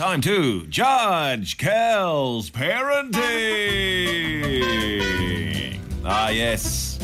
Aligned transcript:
time 0.00 0.22
to 0.22 0.66
judge 0.68 1.58
Kel's 1.58 2.48
parenting. 2.48 3.20
ah, 6.06 6.30
yes. 6.30 6.98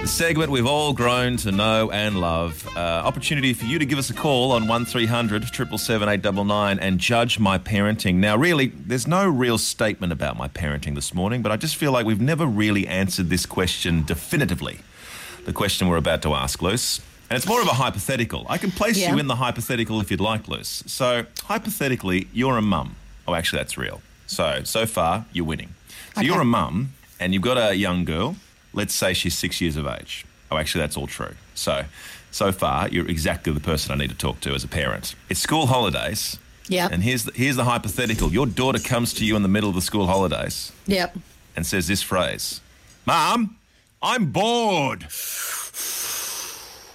The 0.00 0.08
segment 0.08 0.50
we've 0.50 0.66
all 0.66 0.92
grown 0.92 1.36
to 1.36 1.52
know 1.52 1.92
and 1.92 2.20
love. 2.20 2.66
Uh, 2.76 2.80
opportunity 2.80 3.54
for 3.54 3.66
you 3.66 3.78
to 3.78 3.86
give 3.86 4.00
us 4.00 4.10
a 4.10 4.12
call 4.12 4.50
on 4.50 4.66
1300 4.66 5.44
777 5.44 6.08
899 6.08 6.80
and 6.80 6.98
judge 6.98 7.38
my 7.38 7.58
parenting. 7.58 8.16
Now, 8.16 8.36
really, 8.36 8.72
there's 8.74 9.06
no 9.06 9.28
real 9.28 9.56
statement 9.56 10.12
about 10.12 10.36
my 10.36 10.48
parenting 10.48 10.96
this 10.96 11.14
morning, 11.14 11.42
but 11.42 11.52
I 11.52 11.56
just 11.56 11.76
feel 11.76 11.92
like 11.92 12.04
we've 12.04 12.20
never 12.20 12.44
really 12.44 12.88
answered 12.88 13.30
this 13.30 13.46
question 13.46 14.02
definitively. 14.02 14.80
The 15.44 15.52
question 15.52 15.86
we're 15.86 15.98
about 15.98 16.22
to 16.22 16.34
ask, 16.34 16.60
Luce. 16.60 17.00
And 17.34 17.40
it's 17.42 17.48
more 17.48 17.60
of 17.60 17.66
a 17.66 17.72
hypothetical. 17.74 18.46
I 18.48 18.58
can 18.58 18.70
place 18.70 18.96
Yeah. 18.96 19.10
you 19.12 19.18
in 19.18 19.26
the 19.26 19.34
hypothetical 19.34 20.00
if 20.00 20.08
you'd 20.08 20.20
like, 20.20 20.46
Luce. 20.46 20.84
So, 20.86 21.26
hypothetically, 21.42 22.28
you're 22.32 22.56
a 22.56 22.62
mum. 22.62 22.94
Oh, 23.26 23.34
actually, 23.34 23.58
that's 23.58 23.76
real. 23.76 24.02
So, 24.28 24.60
so 24.62 24.86
far, 24.86 25.24
you're 25.32 25.44
winning. 25.44 25.74
So, 26.14 26.20
Okay. 26.20 26.26
you're 26.28 26.40
a 26.40 26.44
mum 26.44 26.92
and 27.18 27.34
you've 27.34 27.42
got 27.42 27.58
a 27.58 27.74
young 27.74 28.04
girl. 28.04 28.36
Let's 28.72 28.94
say 28.94 29.14
she's 29.14 29.34
six 29.36 29.60
years 29.60 29.74
of 29.76 29.84
age. 29.84 30.24
Oh, 30.48 30.58
actually, 30.58 30.82
that's 30.82 30.96
all 30.96 31.08
true. 31.08 31.34
So, 31.56 31.86
so 32.30 32.52
far, 32.52 32.88
you're 32.88 33.08
exactly 33.08 33.52
the 33.52 33.58
person 33.58 33.90
I 33.90 33.96
need 33.96 34.10
to 34.10 34.16
talk 34.16 34.38
to 34.42 34.54
as 34.54 34.62
a 34.62 34.68
parent. 34.68 35.16
It's 35.28 35.40
school 35.40 35.66
holidays. 35.66 36.38
Yep. 36.68 36.92
And 36.92 37.02
here's 37.02 37.24
the, 37.24 37.32
here's 37.34 37.56
the 37.56 37.64
hypothetical. 37.64 38.32
Your 38.32 38.46
daughter 38.46 38.78
comes 38.78 39.12
to 39.14 39.24
you 39.24 39.34
in 39.34 39.42
the 39.42 39.48
middle 39.48 39.68
of 39.68 39.74
the 39.74 39.82
school 39.82 40.06
holidays 40.06 40.70
Yep. 40.86 41.18
and 41.56 41.66
says 41.66 41.88
this 41.88 42.00
phrase 42.00 42.60
Mom, 43.06 43.56
I'm 44.00 44.26
bored. 44.30 45.06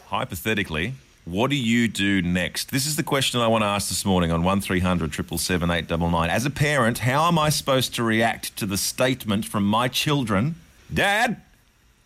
Hypothetically, 0.09 0.95
what 1.25 1.51
do 1.51 1.55
you 1.55 1.87
do 1.87 2.23
next? 2.23 2.71
This 2.71 2.87
is 2.87 2.95
the 2.95 3.03
question 3.03 3.41
I 3.41 3.47
want 3.47 3.61
to 3.61 3.67
ask 3.67 3.89
this 3.89 4.03
morning 4.03 4.31
on 4.31 4.41
1300 4.43 5.13
777 5.13 5.69
899. 5.69 6.31
As 6.31 6.47
a 6.47 6.49
parent, 6.49 6.97
how 6.97 7.27
am 7.27 7.37
I 7.37 7.49
supposed 7.49 7.93
to 7.93 8.01
react 8.01 8.57
to 8.57 8.65
the 8.65 8.75
statement 8.75 9.45
from 9.45 9.65
my 9.65 9.87
children 9.87 10.55
Dad, 10.91 11.39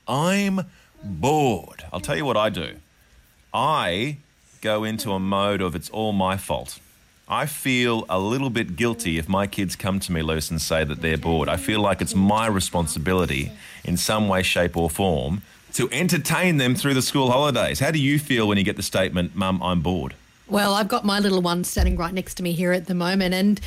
I'm 0.06 0.66
bored? 1.02 1.86
I'll 1.94 2.02
tell 2.02 2.18
you 2.18 2.26
what 2.26 2.36
I 2.36 2.50
do. 2.50 2.76
I 3.54 4.18
go 4.60 4.84
into 4.84 5.14
a 5.14 5.20
mode 5.20 5.62
of 5.62 5.74
it's 5.74 5.90
all 5.90 6.12
my 6.12 6.36
fault. 6.36 6.80
I 7.30 7.46
feel 7.46 8.06
a 8.10 8.20
little 8.20 8.50
bit 8.50 8.76
guilty 8.76 9.18
if 9.18 9.30
my 9.30 9.48
kids 9.48 9.78
come 9.78 10.02
to 10.02 10.12
me 10.12 10.22
Luce 10.22 10.52
and 10.52 10.62
say 10.62 10.84
that 10.84 11.02
they're 11.02 11.18
bored. 11.18 11.48
I 11.48 11.56
feel 11.56 11.80
like 11.80 12.02
it's 12.02 12.14
my 12.16 12.48
responsibility 12.48 13.54
in 13.86 13.96
some 13.96 14.28
way, 14.28 14.44
shape, 14.44 14.76
or 14.76 14.90
form 14.90 15.42
to 15.74 15.90
entertain 15.92 16.58
them 16.58 16.76
through 16.76 16.94
the 16.94 17.02
school 17.02 17.32
holidays. 17.32 17.80
How 17.80 17.92
do 17.92 18.00
you 18.00 18.20
feel 18.20 18.48
when 18.48 18.58
you 18.58 18.64
get 18.64 18.76
the 18.76 18.84
statement, 18.84 19.36
Mum, 19.36 19.62
I'm 19.62 19.82
bored? 19.82 20.16
Well, 20.48 20.74
I've 20.74 20.90
got 20.90 21.06
my 21.06 21.20
little 21.20 21.42
one 21.42 21.64
standing 21.64 21.96
right 21.96 22.14
next 22.14 22.36
to 22.36 22.44
me 22.44 22.52
here 22.52 22.74
at 22.74 22.86
the 22.86 22.94
moment. 22.94 23.34
And 23.34 23.62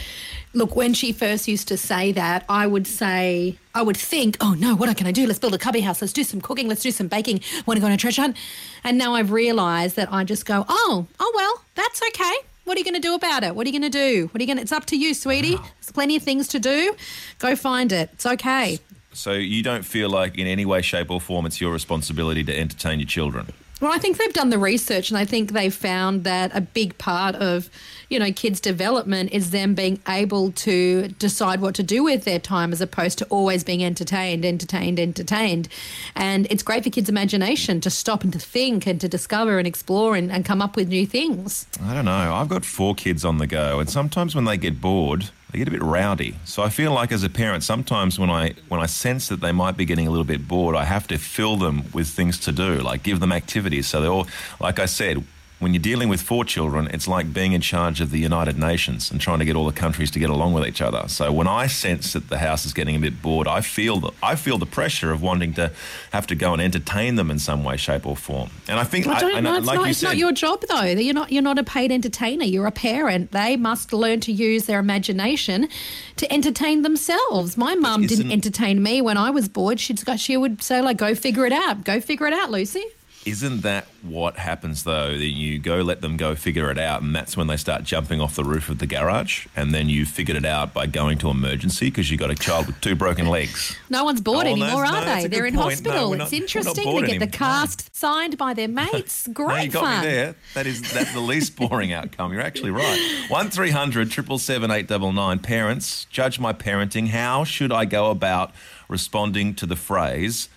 look, 0.53 0.77
when 0.77 0.93
she 0.95 1.11
first 1.11 1.49
used 1.49 1.69
to 1.69 1.77
say 1.77 2.13
that, 2.13 2.45
I 2.49 2.67
would 2.67 2.87
say, 2.87 3.59
I 3.75 3.83
would 3.83 3.97
think, 3.97 4.37
oh 4.41 4.55
no, 4.55 4.77
what 4.77 4.95
can 4.97 5.07
I 5.07 5.13
do? 5.13 5.27
Let's 5.27 5.39
build 5.39 5.55
a 5.55 5.59
cubby 5.59 5.81
house. 5.81 6.01
Let's 6.01 6.13
do 6.13 6.23
some 6.23 6.41
cooking. 6.41 6.69
Let's 6.69 6.83
do 6.83 6.91
some 6.91 7.09
baking. 7.09 7.41
Want 7.65 7.79
to 7.79 7.81
go 7.81 7.87
on 7.87 7.93
a 7.93 7.97
treasure 7.97 8.23
hunt? 8.23 8.37
And 8.85 8.99
now 8.99 9.15
I've 9.15 9.33
realised 9.33 9.97
that 9.97 10.13
I 10.13 10.23
just 10.25 10.45
go, 10.45 10.65
oh, 10.69 11.07
oh 11.19 11.33
well, 11.35 11.65
that's 11.75 12.03
okay. 12.09 12.35
What 12.65 12.77
are 12.77 12.81
you 12.81 12.85
going 12.85 12.95
to 12.95 13.01
do 13.01 13.15
about 13.15 13.43
it? 13.43 13.55
What 13.55 13.67
are 13.67 13.71
you 13.71 13.79
going 13.79 13.91
to 13.91 13.99
do? 13.99 14.27
What 14.27 14.41
are 14.41 14.43
you 14.43 14.47
going 14.47 14.59
to? 14.59 14.63
It's 14.63 14.73
up 14.73 14.87
to 14.87 14.97
you, 14.97 15.15
sweetie. 15.15 15.57
There's 15.57 15.93
plenty 15.93 16.17
of 16.17 16.23
things 16.25 16.49
to 16.49 16.59
do. 16.59 16.95
Go 17.39 17.57
find 17.57 17.91
it. 17.93 18.11
It's 18.13 18.27
okay. 18.27 18.81
So 19.17 19.33
you 19.33 19.63
don't 19.63 19.85
feel 19.85 20.11
like 20.11 20.37
in 20.37 20.47
any 20.47 20.67
way, 20.67 20.83
shape, 20.83 21.11
or 21.11 21.21
form 21.21 21.47
it's 21.47 21.61
your 21.61 21.73
responsibility 21.73 22.45
to 22.45 22.57
entertain 22.57 23.01
your 23.01 23.09
children? 23.09 23.47
Well, 23.81 23.93
I 23.93 23.99
think 23.99 24.17
they've 24.17 24.33
done 24.33 24.49
the 24.49 24.59
research 24.59 25.11
and 25.11 25.19
I 25.19 25.27
think 25.27 25.53
they've 25.53 25.75
found 25.75 26.25
that 26.25 26.51
a 26.55 26.63
big 26.63 26.97
part 26.97 27.35
of, 27.35 27.69
you 28.09 28.19
know, 28.19 28.33
kids' 28.33 28.59
development 28.59 29.33
is 29.33 29.51
them 29.51 29.75
being 29.75 30.01
able 30.09 30.53
to 30.53 31.09
decide 31.09 31.61
what 31.61 31.75
to 31.75 31.83
do 31.83 32.03
with 32.03 32.25
their 32.25 32.39
time 32.39 32.73
as 32.73 32.81
opposed 32.81 33.19
to 33.19 33.27
always 33.27 33.65
being 33.65 33.85
entertained, 33.85 34.47
entertained, 34.47 34.99
entertained. 34.99 35.69
And 36.15 36.47
it's 36.51 36.63
great 36.63 36.85
for 36.85 36.91
kids' 36.91 37.11
imagination 37.11 37.83
to 37.83 37.91
stop 37.91 38.25
and 38.25 38.33
to 38.33 38.39
think 38.39 38.87
and 38.87 38.99
to 39.03 39.09
discover 39.09 39.59
and 39.59 39.67
explore 39.67 40.17
and, 40.17 40.33
and 40.33 40.45
come 40.45 40.63
up 40.63 40.75
with 40.75 40.89
new 40.89 41.07
things. 41.07 41.67
I 41.83 41.93
don't 41.93 42.07
know. 42.07 42.35
I've 42.35 42.49
got 42.49 42.65
four 42.65 42.95
kids 42.95 43.27
on 43.27 43.37
the 43.37 43.47
go, 43.47 43.79
and 43.79 43.91
sometimes 43.91 44.35
when 44.35 44.47
they 44.47 44.57
get 44.57 44.81
bored, 44.81 45.31
they 45.51 45.59
get 45.59 45.69
a 45.69 45.71
bit 45.71 45.83
rowdy. 45.83 46.37
So 46.45 46.63
I 46.63 46.69
feel 46.69 46.93
like 46.93 47.13
as 47.13 47.23
a 47.23 47.31
parent, 47.31 47.63
sometimes 47.63 48.19
when 48.19 48.31
I 48.31 48.55
when 48.69 48.81
I 48.81 48.87
sense 48.87 49.29
that 49.29 49.41
they 49.41 49.53
might 49.53 49.77
be 49.77 49.85
getting 49.85 50.07
a 50.07 50.11
little 50.11 50.25
bit 50.25 50.47
bored, 50.49 50.75
I 50.75 50.85
have 50.85 51.07
to 51.09 51.19
fill 51.19 51.57
them 51.57 51.85
with 51.93 52.09
things 52.09 52.39
to 52.41 52.53
do, 52.53 52.81
like 52.81 53.03
give 53.03 53.21
them 53.21 53.33
activities. 53.33 53.87
So 53.87 54.01
they 54.01 54.09
all, 54.09 54.27
like 54.61 54.79
I 54.79 54.87
said. 54.87 55.25
When 55.59 55.73
you're 55.73 55.83
dealing 55.83 56.11
with 56.11 56.21
four 56.21 56.45
children, 56.45 56.87
it's 56.93 57.09
like 57.09 57.33
being 57.33 57.53
in 57.53 57.63
charge 57.63 58.03
of 58.03 58.11
the 58.11 58.19
United 58.19 58.59
Nations 58.59 59.11
and 59.11 59.19
trying 59.19 59.39
to 59.39 59.47
get 59.47 59.57
all 59.57 59.65
the 59.65 59.73
countries 59.73 60.11
to 60.11 60.19
get 60.19 60.29
along 60.29 60.53
with 60.53 60.67
each 60.67 60.83
other. 60.83 61.09
So 61.09 61.33
when 61.33 61.47
I 61.49 61.67
sense 61.67 62.13
that 62.13 62.29
the 62.29 62.37
house 62.37 62.67
is 62.67 62.75
getting 62.75 62.95
a 62.95 62.99
bit 62.99 63.23
bored, 63.23 63.49
I 63.49 63.63
feel 63.63 63.99
the, 63.99 64.13
I 64.23 64.37
feel 64.37 64.59
the 64.59 64.67
pressure 64.67 65.13
of 65.13 65.23
wanting 65.23 65.55
to 65.55 65.73
have 66.13 66.27
to 66.27 66.35
go 66.35 66.53
and 66.53 66.61
entertain 66.61 67.15
them 67.15 67.31
in 67.31 67.39
some 67.39 67.65
way, 67.65 67.79
shape, 67.79 68.05
or 68.07 68.17
form. 68.17 68.51
And 68.69 68.79
I 68.79 68.85
think, 68.85 69.07
I 69.07 69.19
don't 69.19 69.35
I, 69.35 69.41
know. 69.41 69.55
and 69.55 69.57
uh, 69.57 69.59
It's, 69.59 69.67
like 69.67 69.77
not, 69.77 69.85
you 69.85 69.91
it's 69.93 69.99
said, 70.01 70.09
not 70.09 70.17
your 70.19 70.33
job, 70.33 70.63
though. 70.69 70.83
You're 70.83 71.15
not. 71.15 71.33
You're 71.33 71.43
not 71.43 71.59
a 71.59 71.65
paid 71.65 71.91
entertainer. 71.91 72.45
You're 72.45 72.67
a 72.67 72.71
parent. 72.71 73.33
They 73.33 73.57
must 73.57 73.95
learn 73.95 74.21
to 74.21 74.33
use 74.33 74.67
their 74.67 74.79
imagination 74.79 75.69
to 76.17 76.31
entertain 76.31 76.83
themselves. 76.83 77.57
My 77.57 77.75
mum 77.75 78.07
didn't 78.07 78.31
entertain 78.31 78.83
me 78.83 79.01
when 79.01 79.17
I 79.17 79.31
was 79.31 79.49
bored. 79.49 79.81
She'd. 79.81 80.03
She 80.21 80.37
would 80.37 80.63
say 80.63 80.83
like, 80.83 80.99
"Go 80.99 81.15
figure 81.15 81.47
it 81.47 81.53
out. 81.53 81.83
Go 81.85 81.99
figure 81.99 82.27
it 82.27 82.35
out, 82.35 82.51
Lucy." 82.51 82.85
Isn't 83.27 83.63
that 83.63 83.87
what 84.03 84.37
happens 84.37 84.85
though? 84.85 85.09
That 85.11 85.19
you 85.27 85.59
go 85.59 85.79
let 85.83 86.01
them 86.01 86.17
go 86.17 86.37
figure 86.37 86.71
it 86.71 86.79
out, 86.79 87.03
and 87.03 87.15
that's 87.15 87.37
when 87.37 87.49
they 87.49 87.57
start 87.57 87.83
jumping 87.83 88.21
off 88.21 88.37
the 88.37 88.45
roof 88.45 88.69
of 88.69 88.79
the 88.79 88.87
garage, 88.87 89.49
and 89.57 89.75
then 89.75 89.89
you 89.89 90.07
figured 90.07 90.37
it 90.37 90.45
out 90.45 90.73
by 90.73 90.87
going 90.87 91.19
to 91.19 91.29
emergency 91.31 91.87
because 91.87 92.09
you 92.09 92.17
got 92.17 92.31
a 92.31 92.37
child 92.37 92.69
with 92.69 92.81
two 92.81 92.95
broken 92.95 93.27
legs. 93.27 93.77
No 93.91 94.05
one's 94.05 94.21
bored 94.21 94.47
Oh, 94.47 94.51
anymore, 94.51 94.69
no, 94.69 94.75
no, 94.77 94.81
are 94.99 95.05
that's 95.05 95.23
they? 95.25 95.29
They're 95.29 95.47
in 95.47 95.55
point. 95.57 95.71
Hospital. 95.73 96.13
it's 96.13 96.19
not- 96.21 96.33
interesting. 96.33 96.75
They 96.85 97.01
get 97.01 97.07
the 97.07 97.11
anymore. 97.11 97.27
No. 97.27 97.37
cast 97.37 97.97
signed 97.97 98.39
by 98.39 98.55
their 98.55 98.69
mates. 98.83 99.27
No, 99.27 99.35
Great 99.35 99.65
you 99.65 99.71
got 99.73 99.83
fun. 99.83 100.01
me 100.05 100.07
there. 100.11 100.35
That 100.55 100.67
is 100.69 100.81
that's 100.93 101.13
the 101.13 101.21
least 101.21 101.57
boring 101.57 101.93
outcome. 101.93 102.33
You're 102.33 102.43
actually 102.43 102.71
right. 102.71 103.25
One 103.29 103.51
777 103.51 104.71
899 104.71 105.39
Parents, 105.41 106.05
judge 106.11 106.39
my 106.39 106.53
parenting. 106.53 107.09
How 107.09 107.43
should 107.43 107.73
I 107.73 107.87
go 107.87 108.11
about 108.13 108.53
responding 108.89 109.55
to 109.57 109.67
the 109.67 109.75
phrase, 109.77 110.49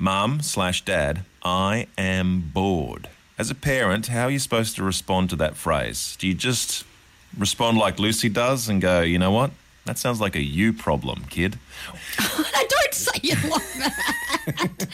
"Mum 0.00 0.40
slash 0.40 0.82
Dad, 0.82 1.26
I 1.44 1.86
am 1.98 2.50
bored"? 2.54 3.10
As 3.36 3.50
a 3.50 3.54
parent, 3.54 4.06
how 4.06 4.24
are 4.24 4.30
you 4.30 4.38
supposed 4.38 4.74
to 4.76 4.82
respond 4.82 5.28
to 5.30 5.36
that 5.36 5.56
phrase? 5.56 6.16
Do 6.18 6.26
you 6.26 6.32
just 6.32 6.84
respond 7.36 7.76
like 7.76 7.98
Lucy 7.98 8.30
does 8.30 8.66
and 8.66 8.80
go, 8.80 9.02
"You 9.02 9.18
know 9.18 9.30
what? 9.30 9.50
That 9.84 9.98
sounds 9.98 10.18
like 10.18 10.34
a 10.34 10.42
you 10.42 10.72
problem, 10.72 11.26
kid." 11.28 11.58
I 12.18 12.66
don't 12.68 12.94
say 12.94 13.20
it 13.22 13.50
like 13.50 13.72
that. 13.74 14.88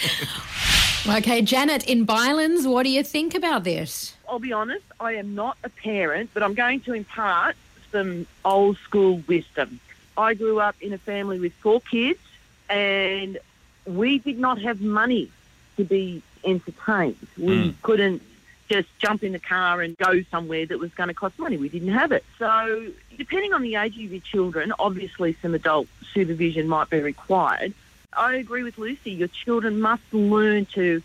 okay, 1.19 1.41
Janet 1.41 1.85
in 1.85 2.05
Bylands, 2.05 2.67
what 2.67 2.83
do 2.83 2.91
you 2.91 3.05
think 3.05 3.37
about 3.37 3.63
this? 3.63 4.17
I'll 4.29 4.41
be 4.41 4.53
honest, 4.53 4.85
I 4.99 5.13
am 5.13 5.37
not 5.37 5.57
a 5.63 5.69
parent, 5.69 6.31
but 6.35 6.43
I'm 6.43 6.55
going 6.55 6.81
to 6.81 6.95
impart 6.95 7.55
some 7.93 8.27
old 8.45 8.77
school 8.79 9.23
wisdom. 9.29 9.79
I 10.19 10.35
grew 10.35 10.59
up 10.59 10.75
in 10.81 10.93
a 10.93 10.99
family 10.99 11.39
with 11.39 11.53
four 11.55 11.81
kids, 11.81 12.19
and 12.69 13.39
we 13.87 14.19
did 14.19 14.39
not 14.39 14.61
have 14.61 14.81
money 14.81 15.31
to 15.77 15.85
be 15.85 16.23
entertained. 16.45 17.27
We 17.39 17.71
hmm. 17.71 17.77
couldn't 17.83 18.23
just 18.69 18.89
jump 18.99 19.23
in 19.23 19.33
the 19.33 19.39
car 19.39 19.81
and 19.81 19.97
go 19.97 20.23
somewhere 20.31 20.67
that 20.67 20.79
was 20.79 20.93
going 20.95 21.09
to 21.09 21.15
cost 21.15 21.39
money. 21.39 21.57
We 21.57 21.69
didn't 21.69 21.93
have 21.93 22.13
it. 22.13 22.25
So, 22.39 22.89
depending 23.17 23.53
on 23.53 23.63
the 23.63 23.77
age 23.77 23.95
of 23.95 24.13
your 24.13 24.21
children, 24.21 24.73
obviously 24.79 25.37
some 25.41 25.55
adult 25.55 25.89
supervision 26.13 26.69
might 26.69 26.91
be 26.91 27.01
required. 27.01 27.75
I 28.13 28.35
agree 28.35 28.63
with 28.63 28.79
Lucy. 28.79 29.13
Your 29.13 29.29
children 29.29 29.81
must 29.81 30.03
learn 30.13 30.67
to 30.67 31.03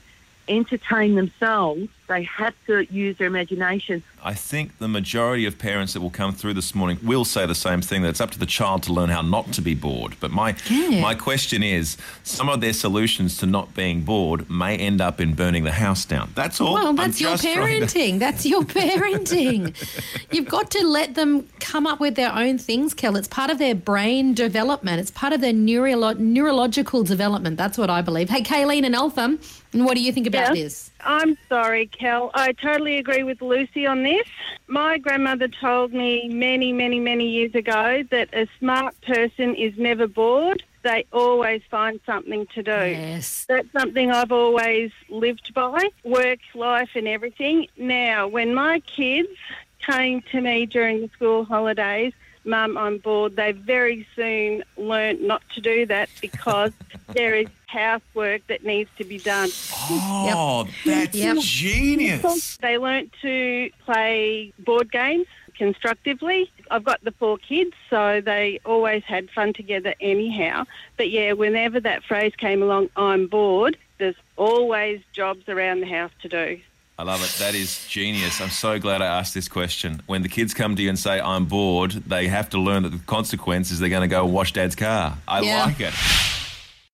entertain 0.48 1.16
themselves. 1.16 1.90
They 2.12 2.24
have 2.24 2.54
to 2.68 2.82
use 2.94 3.18
their 3.18 3.28
imagination. 3.28 4.04
I 4.22 4.34
think 4.34 4.78
the 4.80 4.90
majority 4.90 5.46
of 5.46 5.58
parents 5.58 5.94
that 5.94 6.02
will 6.02 6.10
come 6.10 6.34
through 6.34 6.56
this 6.56 6.76
morning 6.76 7.00
will 7.02 7.24
say 7.24 7.46
the 7.46 7.56
same 7.56 7.82
thing 7.82 8.02
that 8.02 8.10
it's 8.10 8.20
up 8.20 8.32
to 8.32 8.40
the 8.40 8.46
child 8.46 8.84
to 8.84 8.92
learn 8.94 9.10
how 9.10 9.22
not 9.22 9.54
to 9.54 9.62
be 9.62 9.74
bored. 9.76 10.18
But 10.20 10.32
my 10.32 10.56
Yeah. 10.70 11.00
my 11.00 11.16
question 11.16 11.64
is 11.64 11.96
some 12.24 12.50
of 12.50 12.60
their 12.60 12.74
solutions 12.74 13.38
to 13.38 13.46
not 13.46 13.74
being 13.74 14.02
bored 14.02 14.50
may 14.50 14.76
end 14.76 15.00
up 15.00 15.22
in 15.22 15.36
burning 15.36 15.64
the 15.64 15.72
house 15.72 16.04
down. 16.04 16.32
That's 16.36 16.60
all. 16.60 16.74
Well, 16.74 16.92
that's 16.94 17.22
your 17.22 17.32
just 17.32 17.44
trying 17.44 17.80
to- 17.80 17.86
parenting. 17.88 18.20
That's 18.20 18.46
your 18.46 18.64
parenting. 18.82 19.74
You've 20.32 20.50
got 20.50 20.70
to 20.72 20.86
let 20.86 21.16
them 21.16 21.48
come 21.62 21.88
up 21.88 22.02
with 22.02 22.16
their 22.16 22.34
own 22.36 22.58
things, 22.58 22.94
Kel. 22.94 23.16
It's 23.16 23.30
part 23.30 23.50
of 23.50 23.58
their 23.58 23.74
brain 23.74 24.34
development. 24.34 25.00
It's 25.00 25.12
part 25.12 25.32
of 25.32 25.40
their 25.40 25.54
neurolo- 25.54 26.20
neurological 26.20 27.04
development. 27.04 27.56
That's 27.58 27.78
what 27.78 27.90
I 27.90 28.02
believe. 28.02 28.30
Hey, 28.30 28.42
Kayleen 28.44 28.86
and 28.86 28.96
Eltham, 28.96 29.40
and 29.72 29.86
what 29.86 29.96
do 29.96 30.02
you 30.02 30.12
think 30.12 30.28
about 30.28 30.56
Yeah. 30.58 30.64
this? 30.64 30.91
I'm 31.04 31.38
sorry, 31.50 31.88
Kel. 31.88 32.32
I 32.34 32.54
totally 32.54 32.98
agree 32.98 33.24
with 33.24 33.42
Lucy 33.42 33.86
on 33.86 34.04
this. 34.04 34.28
My 34.68 34.98
grandmother 34.98 35.48
told 35.48 35.94
me 35.94 36.30
many, 36.30 36.72
many, 36.74 37.00
many 37.00 37.28
years 37.28 37.56
ago 37.56 38.04
that 38.12 38.30
a 38.34 38.48
smart 38.60 39.00
person 39.02 39.56
is 39.56 39.78
never 39.78 40.08
bored. 40.08 40.64
They 40.84 41.06
always 41.12 41.62
find 41.70 42.00
something 42.06 42.48
to 42.56 42.64
do. 42.64 42.72
Yes. 42.72 43.46
That's 43.48 43.72
something 43.72 44.12
I've 44.12 44.32
always 44.32 44.92
lived 45.10 45.54
by 45.54 45.90
work, 46.04 46.40
life, 46.56 46.90
and 46.96 47.08
everything. 47.08 47.68
Now, 47.78 48.28
when 48.28 48.54
my 48.54 48.80
kids 48.80 49.30
came 49.86 50.22
to 50.32 50.42
me 50.42 50.66
during 50.66 51.02
the 51.02 51.10
school 51.10 51.46
holidays, 51.46 52.14
Mum, 52.44 52.78
I'm 52.78 52.98
bored, 52.98 53.36
they 53.36 53.52
very 53.52 54.08
soon 54.16 54.64
learnt 54.78 55.22
not 55.22 55.44
to 55.54 55.62
do 55.62 55.86
that 55.86 56.10
because 56.22 56.72
there 57.14 57.36
is 57.36 57.48
housework 57.68 58.46
that 58.48 58.66
needs 58.66 58.90
to 58.98 59.04
be 59.04 59.18
done. 59.20 59.50
Oh, 59.90 60.68
that's 60.86 61.16
Yep. 61.16 61.38
genius. 61.40 62.58
They 62.58 62.78
learnt 62.78 63.14
to 63.22 63.70
play 63.86 64.54
board 64.60 64.92
games 64.92 65.28
constructively. 65.58 66.52
I've 66.70 66.84
got 66.84 67.04
the 67.04 67.12
four 67.12 67.38
kids, 67.38 67.74
so 67.90 68.22
they 68.22 68.60
always 68.66 69.04
had 69.04 69.30
fun 69.30 69.54
together 69.54 69.94
anyhow. 70.02 70.66
But 70.98 71.12
yeah, 71.12 71.34
whenever 71.34 71.80
that 71.80 72.04
phrase 72.04 72.34
came 72.36 72.64
along, 72.64 72.90
I'm 72.96 73.28
bored, 73.28 73.78
there's 74.00 74.16
always 74.38 75.02
jobs 75.14 75.48
around 75.48 75.82
the 75.82 75.88
house 75.88 76.12
to 76.24 76.28
do. 76.30 76.60
I 77.02 77.04
love 77.04 77.24
it. 77.24 77.36
That 77.40 77.56
is 77.56 77.84
genius. 77.90 78.40
I'm 78.42 78.52
so 78.52 78.78
glad 78.78 79.02
I 79.02 79.08
asked 79.08 79.34
this 79.34 79.48
question. 79.48 80.04
When 80.06 80.22
the 80.22 80.30
kids 80.30 80.54
come 80.54 80.76
to 80.76 80.84
you 80.84 80.90
and 80.90 81.00
say, 81.00 81.20
I'm 81.20 81.46
bored, 81.46 81.94
they 81.94 82.28
have 82.28 82.52
to 82.52 82.60
learn 82.60 82.84
that 82.84 82.90
the 82.92 83.00
consequence 83.00 83.72
is 83.72 83.80
they're 83.80 83.90
going 83.90 84.08
to 84.08 84.08
go 84.08 84.24
wash 84.28 84.54
dad's 84.54 84.76
car. 84.76 85.18
I 85.28 85.42
Yeah. 85.42 85.66
like 85.66 85.80
it. 85.80 85.96